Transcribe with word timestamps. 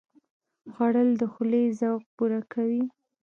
خوړل 0.73 1.09
د 1.21 1.23
خولې 1.33 1.63
ذوق 1.79 2.03
پوره 2.15 2.41
کوي 2.53 2.83